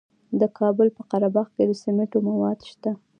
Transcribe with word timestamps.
د 0.39 0.41
کابل 0.57 0.87
په 0.97 1.01
قره 1.09 1.29
باغ 1.35 1.47
کې 1.55 1.63
د 1.69 1.71
سمنټو 1.81 2.17
مواد 2.29 2.59
شته. 2.69 2.91